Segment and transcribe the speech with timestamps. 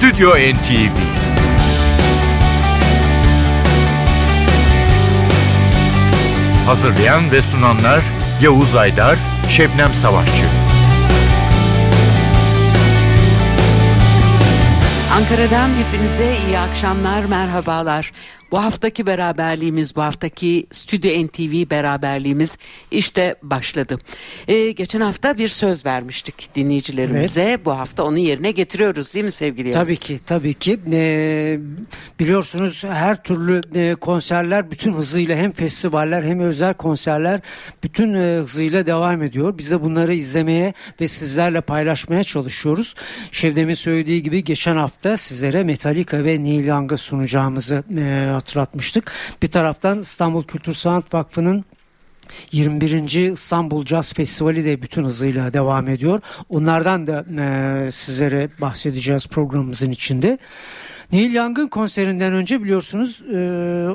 [0.00, 0.96] Stüdyo NTV
[6.66, 8.00] Hazırlayan ve sunanlar
[8.42, 9.18] Yavuz Aydar,
[9.48, 10.44] Şebnem Savaşçı.
[15.14, 18.12] Ankara'dan hepinize iyi akşamlar, merhabalar.
[18.50, 22.58] Bu haftaki beraberliğimiz, bu haftaki Stüdyo NTV beraberliğimiz
[22.90, 23.98] işte başladı.
[24.48, 27.42] Ee, geçen hafta bir söz vermiştik dinleyicilerimize.
[27.42, 27.64] Evet.
[27.64, 29.88] Bu hafta onu yerine getiriyoruz değil mi sevgili Yavuz?
[29.88, 30.80] Tabii ki, tabii ki.
[30.92, 31.58] Ee,
[32.20, 37.40] biliyorsunuz her türlü e, konserler bütün hızıyla hem festivaller hem özel konserler
[37.82, 39.58] bütün e, hızıyla devam ediyor.
[39.58, 42.94] Biz de bunları izlemeye ve sizlerle paylaşmaya çalışıyoruz.
[43.30, 49.12] Şevdem'in söylediği gibi geçen hafta sizlere Metallica ve Neil Young'ı sunacağımızı e, hatırlatmıştık.
[49.42, 51.64] Bir taraftan İstanbul Kültür Sanat Vakfı'nın
[52.52, 53.32] 21.
[53.32, 56.20] İstanbul Jazz Festivali de bütün hızıyla devam ediyor.
[56.48, 60.38] Onlardan da e, sizlere bahsedeceğiz programımızın içinde.
[61.12, 63.22] Neil Young'ın konserinden önce biliyorsunuz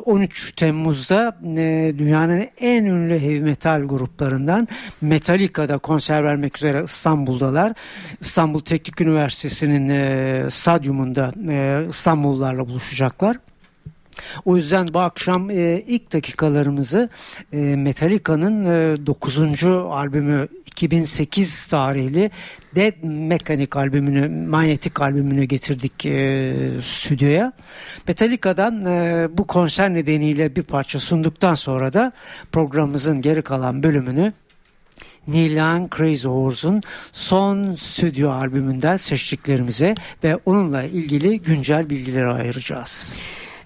[0.06, 4.68] 13 e, Temmuz'da e, dünyanın en ünlü heavy metal gruplarından
[5.02, 7.74] Metallica'da konser vermek üzere İstanbul'dalar.
[8.22, 11.34] İstanbul Teknik Üniversitesi'nin e, stadyumunda
[11.90, 13.38] İstanbullularla buluşacaklar.
[14.46, 17.10] O yüzden bu akşam e, ilk dakikalarımızı
[17.54, 19.64] e, Metallica'nın e, 9.
[19.90, 22.32] albümü 2008 tarihli
[22.76, 27.54] Dead Mechanic albümünü, manyetik albümünü getirdik e, stüdyoya.
[28.08, 32.12] Metallica'dan e, bu konser nedeniyle bir parça sunduktan sonra da
[32.52, 34.34] programımızın geri kalan bölümünü
[35.28, 43.14] Young Crazy Horse'un son stüdyo albümünden seçtiklerimize ve onunla ilgili güncel bilgileri ayıracağız.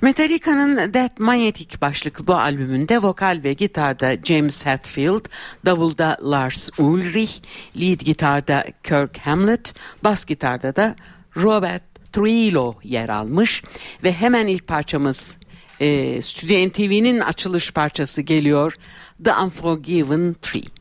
[0.02, 5.26] Metallica'nın Death Magnetic başlıklı bu albümünde vokal ve gitarda James Hetfield,
[5.66, 7.34] davulda Lars Ulrich,
[7.80, 10.96] lead gitarda Kirk Hamlet, bas gitarda da
[11.38, 11.84] Robert
[12.14, 13.64] Trujillo yer almış
[14.04, 15.38] ve hemen ilk parçamız
[15.80, 18.76] e, Studio NTV'nin açılış parçası geliyor
[19.24, 20.79] The Unforgiven Tree.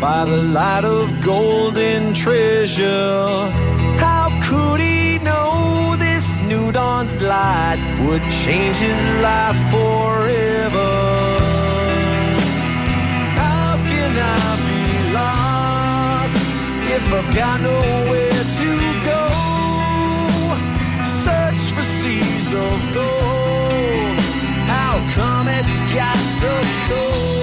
[0.00, 3.50] By the light of golden treasure.
[3.98, 10.90] How could he know this new dawn's light would change his life forever?
[13.42, 16.36] How can I be lost
[16.96, 18.70] if I've got nowhere to
[19.10, 19.22] go?
[21.02, 24.20] Search for seas of gold.
[24.74, 26.52] How come it's got so
[26.88, 27.37] cold?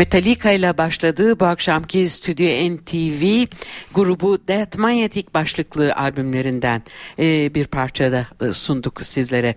[0.00, 3.46] Metallica ile başladığı bu akşamki Stüdyo NTV
[3.94, 6.82] grubu Death Magnetic başlıklı albümlerinden
[7.18, 9.54] e, bir parçada e, sunduk sizlere.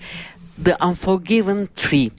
[0.65, 2.09] The Unforgiven Tree.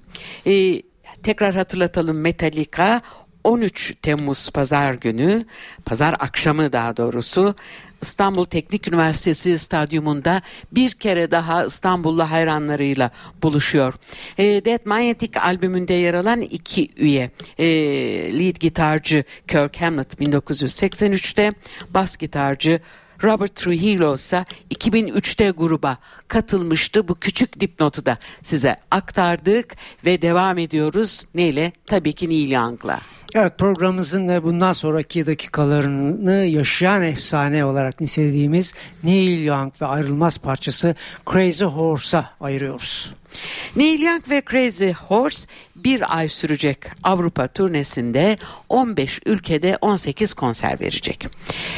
[0.46, 0.82] E,
[1.22, 3.02] tekrar hatırlatalım Metallica
[3.44, 5.44] 13 Temmuz pazar günü,
[5.84, 7.54] pazar akşamı daha doğrusu
[8.04, 10.42] İstanbul Teknik Üniversitesi stadyumunda
[10.72, 13.10] bir kere daha İstanbullu hayranlarıyla
[13.42, 13.94] buluşuyor.
[14.38, 17.66] E, Dead Magnetic albümünde yer alan iki üye, e,
[18.38, 21.52] lead gitarcı Kirk Hammett 1983'te,
[21.90, 22.80] bas gitarcı
[23.22, 27.08] Robert Trujillo ise 2003'te gruba katılmıştı.
[27.08, 31.24] Bu küçük dipnotu da size aktardık ve devam ediyoruz.
[31.34, 31.72] Neyle?
[31.86, 33.00] Tabii ki Neil Young'la.
[33.36, 38.74] Evet programımızın e, bundan sonraki dakikalarını yaşayan efsane olarak nitelediğimiz
[39.04, 40.94] Neil Young ve ayrılmaz parçası
[41.32, 43.14] Crazy Horse'a ayırıyoruz.
[43.76, 45.48] Neil Young ve Crazy Horse
[45.84, 48.38] bir ay sürecek Avrupa turnesinde
[48.68, 51.26] 15 ülkede 18 konser verecek.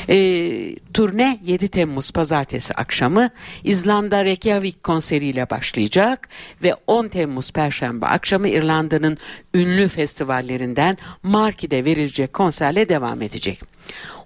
[0.08, 3.30] Ee, turne 7 Temmuz pazartesi akşamı
[3.64, 6.28] İzlanda Reykjavik konseriyle başlayacak
[6.62, 9.18] ve 10 Temmuz perşembe akşamı İrlanda'nın
[9.54, 13.75] ünlü festivallerinden Marki'de verilecek konserle devam edecek.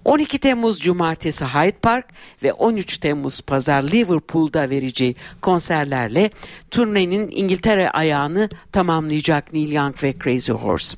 [0.04, 2.06] 12 Temmuz Cumartesi Hyde Park
[2.42, 6.30] ve 13 Temmuz Pazar Liverpool'da vereceği konserlerle
[6.70, 10.96] turnenin İngiltere ayağını tamamlayacak Neil Young ve Crazy Horse.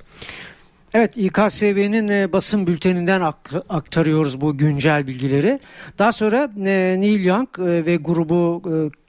[0.95, 5.61] Evet İKSV'nin e, basın bülteninden ak- aktarıyoruz bu güncel bilgileri.
[5.99, 8.63] Daha sonra e, Neil Young e, ve grubu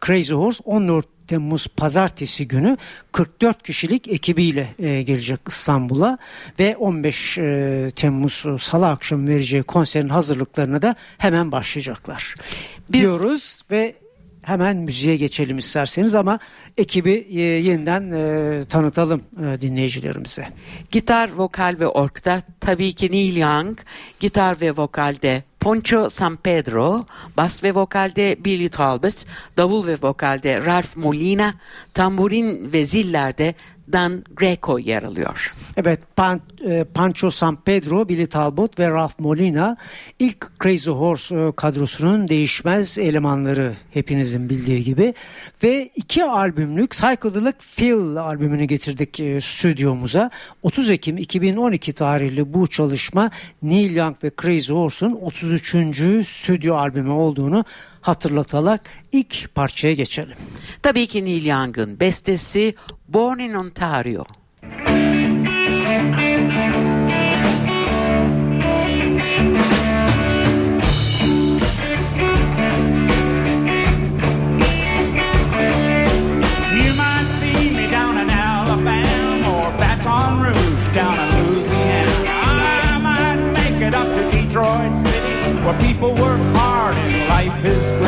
[0.06, 2.78] Crazy Horse 14 Temmuz pazartesi günü
[3.12, 6.18] 44 kişilik ekibiyle e, gelecek İstanbul'a
[6.60, 12.36] ve 15 e, Temmuz salı akşamı vereceği konserin hazırlıklarına da hemen başlayacaklar.
[12.90, 13.96] Biz- Diyoruz ve
[14.43, 16.39] hemen müziğe geçelim isterseniz ama
[16.77, 20.47] ekibi e, yeniden e, tanıtalım e, dinleyicilerimize.
[20.91, 23.77] Gitar, vokal ve orkta tabii ki Neil Young,
[24.19, 27.05] gitar ve vokalde Poncho San Pedro,
[27.38, 29.25] bas ve vokalde Billy Talbot,
[29.58, 31.53] davul ve vokalde Ralph Molina,
[31.93, 33.55] tamburin ve zillerde
[33.91, 35.53] Dan Greco yer alıyor.
[35.77, 39.77] Evet, Pan, e, Pancho San Pedro, Billy Talbot ve Ralph Molina
[40.20, 45.13] ilk Crazy Horse e, kadrosunun değişmez elemanları hepinizin bildiği gibi
[45.63, 50.29] ve iki albümlük Psychedelic Feel albümünü getirdik e, stüdyomuza.
[50.63, 53.32] 30 Ekim 2012 tarihli bu çalışma
[53.63, 55.12] Neil Young ve Crazy Horse'un
[55.53, 56.27] 33.
[56.27, 57.65] stüdyo albümü olduğunu
[58.01, 58.81] hatırlatarak
[59.12, 60.36] ilk parçaya geçelim.
[60.81, 62.75] Tabii ki Neil Young'ın bestesi
[63.07, 64.25] Born in Ontario.
[85.65, 88.02] Where people work hard and life is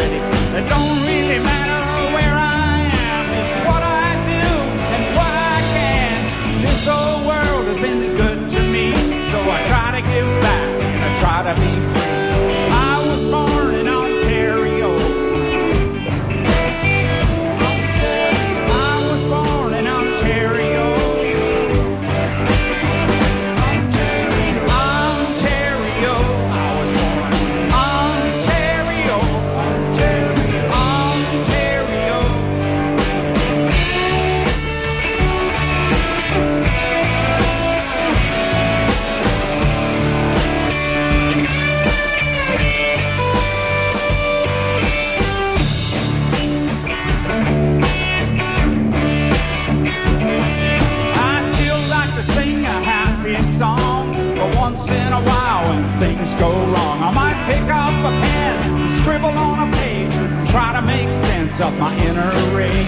[61.56, 62.86] glimpse of my inner rage.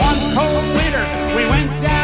[0.00, 1.99] One cold winter, we went down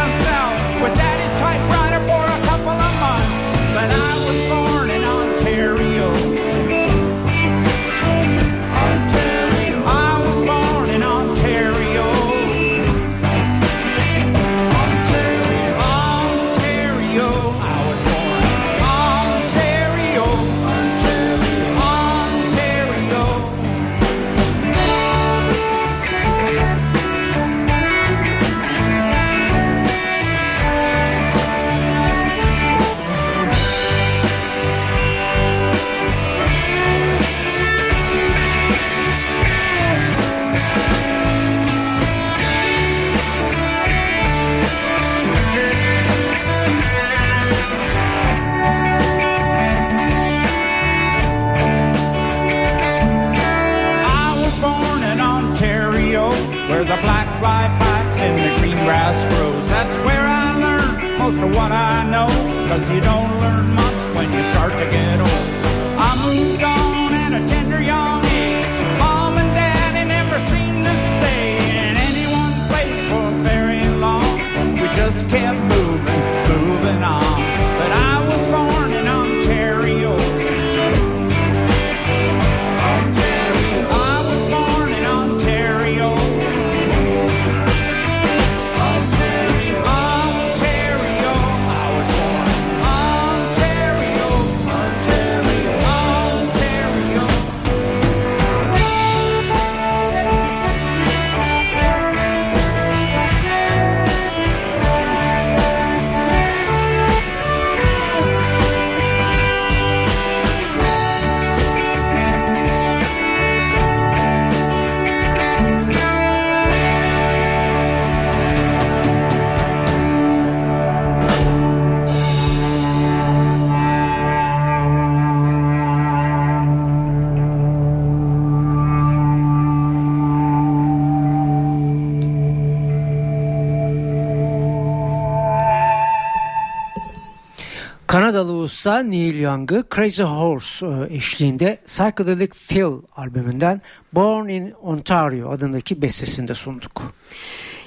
[138.86, 146.54] Usta Neil Young'ı Crazy Horse e, eşliğinde Psychedelic Phil albümünden Born in Ontario adındaki bestesinde
[146.54, 147.02] sunduk.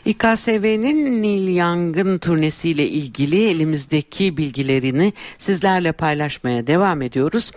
[0.09, 7.51] İKSV'nin Neil Young'ın turnesiyle ilgili elimizdeki bilgilerini sizlerle paylaşmaya devam ediyoruz.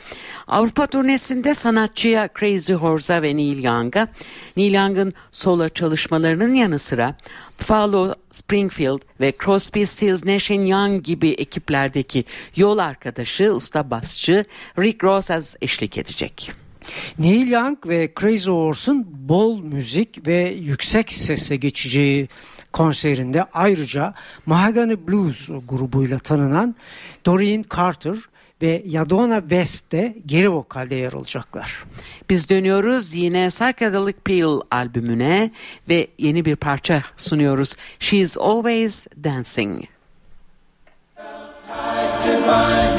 [0.46, 4.08] Avrupa turnesinde sanatçıya Crazy Horse'a ve Neil Young'a,
[4.56, 7.16] Neil Young'ın solo çalışmalarının yanı sıra
[7.60, 12.24] Buffalo Springfield ve Crosby, Stills, Nash Young gibi ekiplerdeki
[12.56, 14.44] yol arkadaşı usta basçı
[14.78, 16.61] Rick Rosas eşlik edecek.
[17.18, 22.28] Neil Young ve Crazy Horse'un bol müzik ve yüksek sesle geçeceği
[22.72, 24.14] konserinde ayrıca
[24.46, 26.74] Mahogany Blues grubuyla tanınan
[27.26, 28.16] Doreen Carter
[28.62, 31.84] ve Yadona West de geri vokalde yer alacaklar.
[32.30, 35.50] Biz dönüyoruz yine Psychedelic Peel albümüne
[35.88, 37.76] ve yeni bir parça sunuyoruz.
[37.98, 39.84] She's Always Dancing.
[41.66, 42.91] She's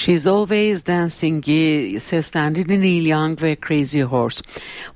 [0.00, 4.44] She's Always Dancing'i seslendirdi Neil Young ve Crazy Horse.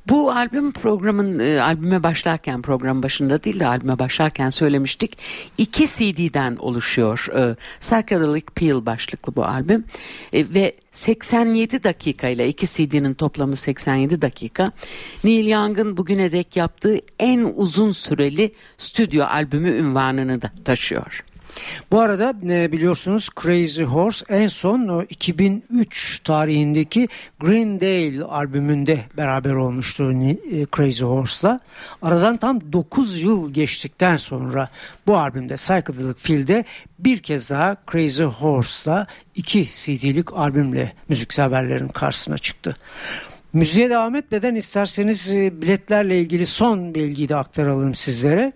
[0.09, 5.19] Bu albüm programın e, albüme başlarken program başında değil de albüme başlarken söylemiştik.
[5.59, 7.29] İki CD'den oluşuyor.
[7.37, 9.85] E, Psychedelic Peel başlıklı bu albüm.
[10.33, 14.73] E, ve 87 dakika ile iki CD'nin toplamı 87 dakika.
[15.25, 21.25] Neil Young'ın bugüne dek yaptığı en uzun süreli stüdyo albümü ünvanını da taşıyor.
[21.93, 27.09] Bu arada e, biliyorsunuz Crazy Horse en son o 2003 tarihindeki
[27.40, 30.37] Greendale albümünde beraber olmuştu e,
[30.77, 31.61] Crazy Horse'la.
[32.03, 34.69] Aradan tam 9 yıl geçtikten sonra
[35.07, 36.64] bu albümde Psychedelic Field'de
[36.99, 42.77] bir kez daha Crazy Horse'la iki CD'lik albümle müzikseverlerin karşısına çıktı.
[43.53, 48.53] Müziğe devam etmeden isterseniz e, biletlerle ilgili son bilgiyi de aktaralım sizlere.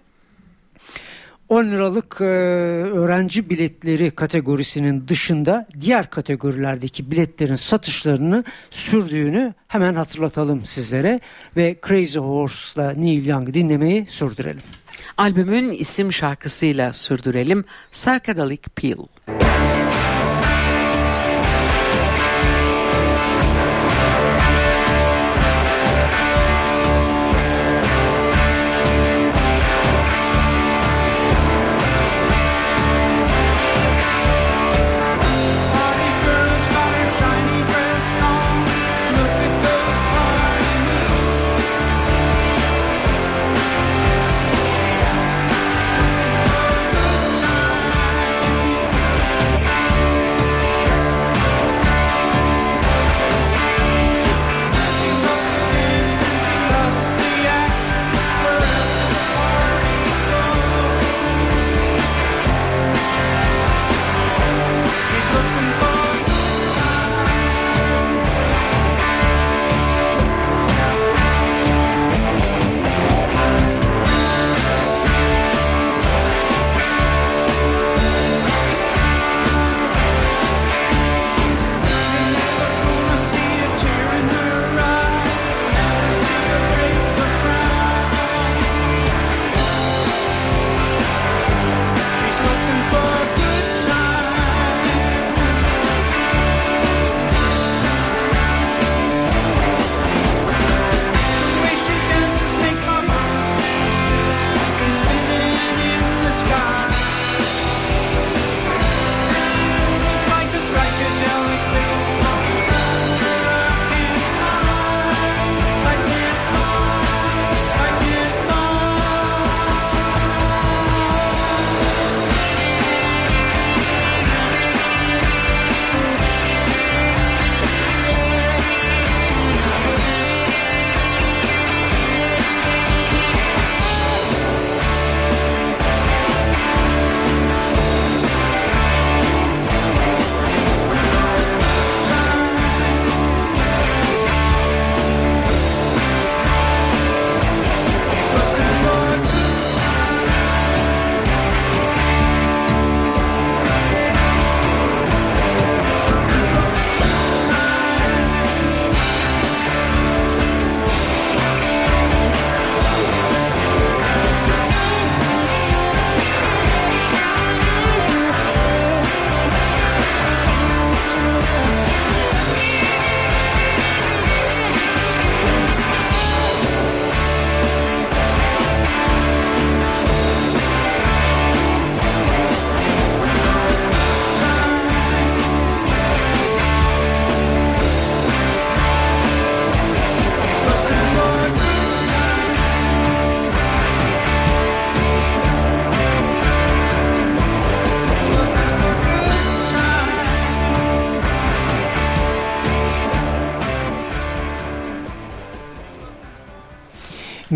[1.48, 11.20] 10 liralık e, öğrenci biletleri kategorisinin dışında diğer kategorilerdeki biletlerin satışlarını sürdüğünü hemen hatırlatalım sizlere
[11.56, 14.62] ve Crazy Horse'la Neil Young'ı dinlemeyi sürdürelim.
[15.16, 18.98] Albümün isim şarkısıyla sürdürelim Psychedelic Peel.
[19.26, 19.87] Party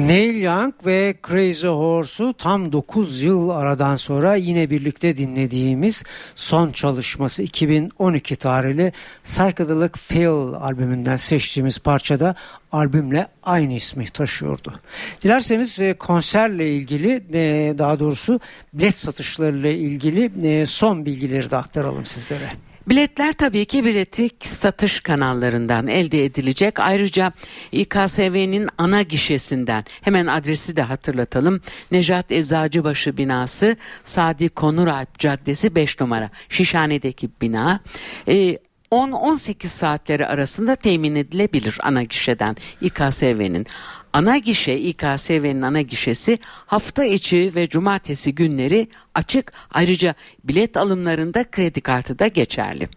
[0.06, 7.42] Neil Young ve Crazy Horse'u tam 9 yıl aradan sonra yine birlikte dinlediğimiz son çalışması
[7.42, 8.92] 2012 tarihli
[9.24, 12.34] Psychedelic Feel albümünden seçtiğimiz parçada
[12.72, 14.80] albümle aynı ismi taşıyordu.
[15.22, 18.40] Dilerseniz e, konserle ilgili e, daha doğrusu
[18.72, 22.52] bilet satışlarıyla ilgili e, son bilgileri de aktaralım sizlere.
[22.88, 26.81] Biletler tabii ki biletik satış kanallarından elde edilecek.
[26.81, 27.33] Ayrıca
[27.73, 31.61] İKSV'nin ana gişesinden hemen adresi de hatırlatalım.
[31.90, 37.81] Necat Eczacıbaşı binası Sadi Konuralp Caddesi 5 numara Şişhane'deki bina.
[38.29, 38.59] Ee,
[38.90, 43.66] 10-18 saatleri arasında temin edilebilir ana gişeden İKSV'nin.
[44.12, 49.53] Ana gişe İKSV'nin ana gişesi hafta içi ve cumartesi günleri açık.
[49.70, 52.88] Ayrıca bilet alımlarında kredi kartı da geçerli.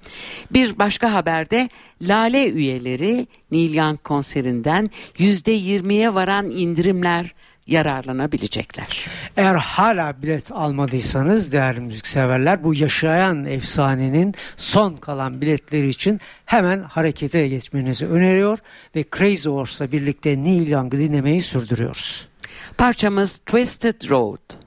[0.52, 1.70] Bir başka haberde
[2.02, 7.34] Lale üyeleri Nilyan konserinden %20'ye varan indirimler
[7.68, 9.06] yararlanabilecekler.
[9.38, 17.48] Eğer hala bilet almadıysanız değerli müzikseverler bu yaşayan efsanenin son kalan biletleri için hemen harekete
[17.48, 18.60] geçmenizi öneriyor
[18.96, 22.28] ve Crazy Horse'la birlikte Neil Young'ı dinlemeyi sürdürüyoruz.
[22.78, 24.65] Parçamız Twisted Road.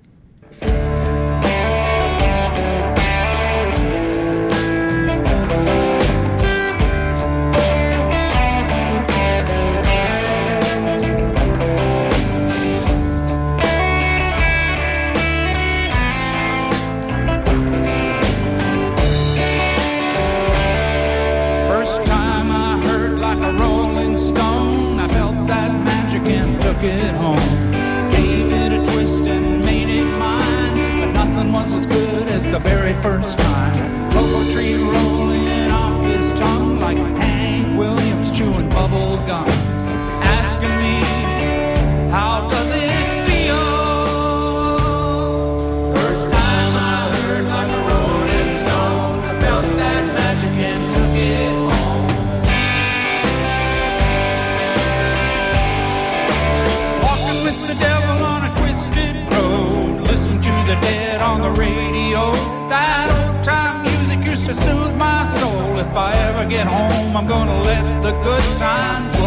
[66.59, 69.18] get home, I'm gonna let the good times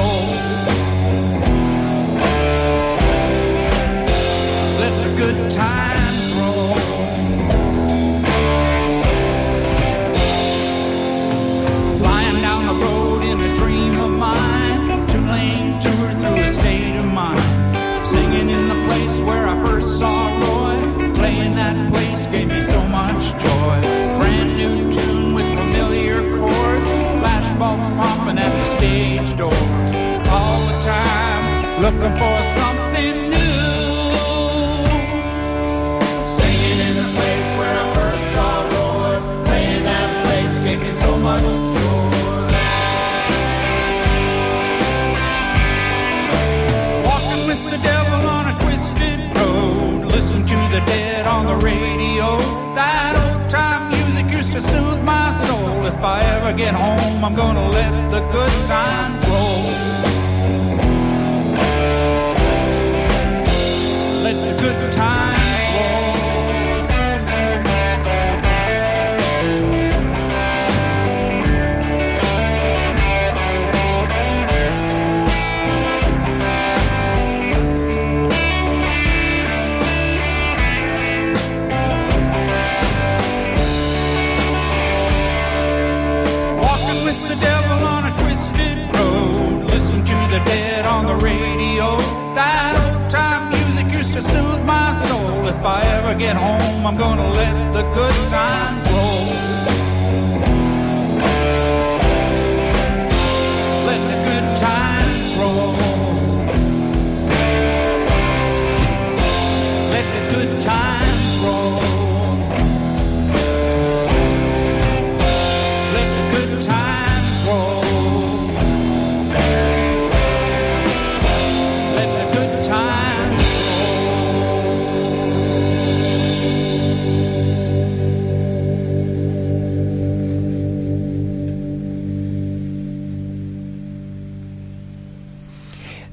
[98.52, 99.01] times.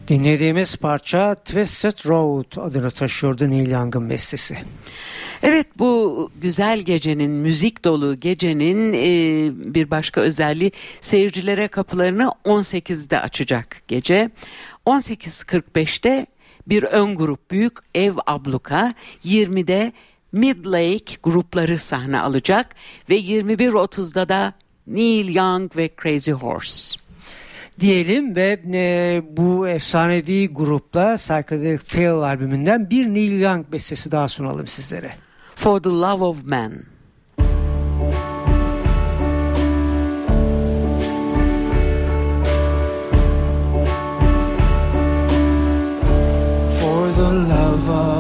[0.09, 4.59] Dinlediğimiz parça Twisted Road adını taşıyordu Neil Young'ın bestesi.
[5.43, 13.83] Evet bu güzel gecenin, müzik dolu gecenin e, bir başka özelliği seyircilere kapılarını 18'de açacak
[13.89, 14.31] gece.
[14.87, 16.27] 18.45'te
[16.67, 18.95] bir ön grup Büyük Ev Abluka,
[19.25, 19.93] 20'de
[20.33, 22.75] Midlake grupları sahne alacak
[23.11, 24.53] ve 21.30'da da
[24.87, 27.08] Neil Young ve Crazy Horse
[27.81, 34.67] diyelim ve e, bu efsanevi grupla Psychedelic Fail albümünden bir Neil Young bestesi daha sunalım
[34.67, 35.13] sizlere.
[35.57, 36.73] For the Love of Man.
[46.81, 48.18] For the love of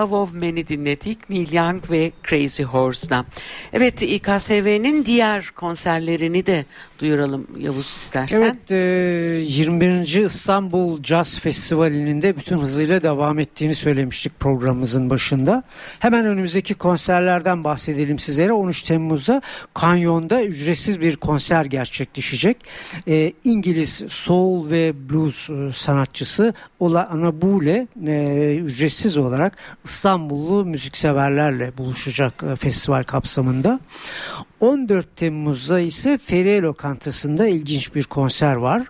[0.00, 1.30] Love of Man'i dinledik.
[1.30, 3.26] Neil Young ve Crazy Horse'dan.
[3.72, 6.64] Evet İKSV'nin diğer konserlerini de
[7.00, 8.42] duyuralım Yavuz istersen.
[8.42, 8.76] Evet, e,
[9.46, 10.24] 21.
[10.24, 15.62] İstanbul Jazz Festivali'nin de bütün hızıyla devam ettiğini söylemiştik programımızın başında.
[15.98, 18.52] Hemen önümüzdeki konserlerden bahsedelim sizlere.
[18.52, 19.42] 13 Temmuz'da
[19.74, 22.56] Kanyon'da ücretsiz bir konser gerçekleşecek.
[23.08, 29.56] E, İngiliz soul ve blues e, sanatçısı Ola Anabule e, ücretsiz olarak
[29.90, 33.80] İstanbullu müzikseverlerle buluşacak e, festival kapsamında.
[34.60, 38.86] 14 Temmuz'da ise Feriye Lokantası'nda ilginç bir konser var.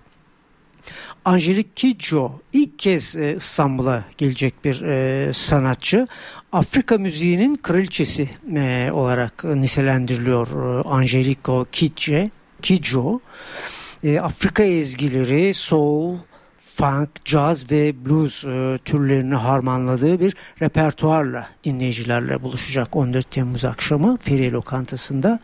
[1.24, 6.06] Angelique Kidjo ilk kez e, İstanbul'a gelecek bir e, sanatçı.
[6.52, 8.30] Afrika müziğinin kraliçesi
[8.92, 11.64] olarak e, nitelendiriliyor e, Angelique
[12.62, 13.20] Kidjo.
[14.20, 16.16] Afrika ezgileri, soul,
[16.80, 24.50] funk, jazz ve blues e, türlerini harmanladığı bir repertuarla dinleyicilerle buluşacak 14 Temmuz akşamı Feriye
[24.50, 25.38] Lokantası'nda.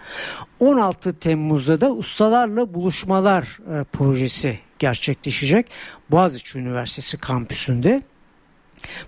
[0.60, 5.70] 16 Temmuz'da da Ustalarla Buluşmalar e, projesi gerçekleşecek
[6.10, 8.02] Boğaziçi Üniversitesi kampüsünde.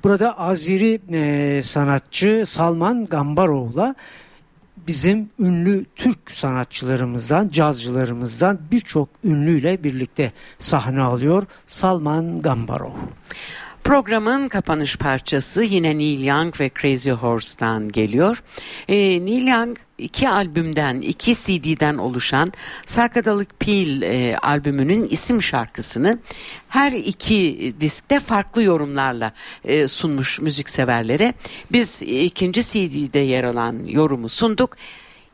[0.05, 3.95] Burada Azeri e, sanatçı Salman Gambarov'la
[4.89, 12.93] bizim ünlü Türk sanatçılarımızdan, cazcılarımızdan birçok ünlüyle birlikte sahne alıyor Salman Gambarov.
[13.89, 18.43] Programın kapanış parçası yine Neil Young ve Crazy Horse'dan geliyor.
[18.89, 22.53] Ee, Neil Young iki albümden, iki CD'den oluşan
[22.87, 26.19] Psychedelic Peel e, albümünün isim şarkısını
[26.69, 29.33] her iki diskte farklı yorumlarla
[29.65, 31.35] e, sunmuş müzikseverlere.
[31.73, 34.77] Biz ikinci CD'de yer alan yorumu sunduk.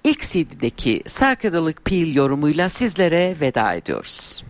[0.05, 4.44] İlk CD'deki Psychedelic Peel yorumuyla sizlere veda ediyoruz.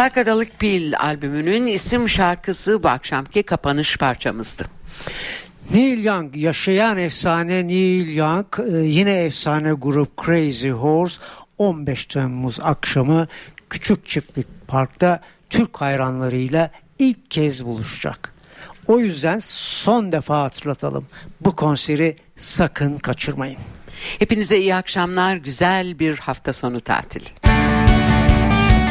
[0.00, 4.64] Psychedelic Pill albümünün isim şarkısı bu akşamki kapanış parçamızdı.
[5.74, 11.20] Neil Young, yaşayan efsane Neil Young, e, yine efsane grup Crazy Horse
[11.58, 13.26] 15 Temmuz akşamı
[13.70, 15.20] Küçük Çiftlik Park'ta
[15.50, 18.34] Türk hayranlarıyla ilk kez buluşacak.
[18.86, 21.06] O yüzden son defa hatırlatalım.
[21.40, 23.58] Bu konseri sakın kaçırmayın.
[24.18, 27.49] Hepinize iyi akşamlar, güzel bir hafta sonu tatili.